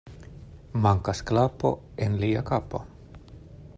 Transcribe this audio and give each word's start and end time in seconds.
Mankas 0.85 1.21
klapo 1.31 1.73
en 2.07 2.17
lia 2.25 2.43
kapo. 2.51 2.83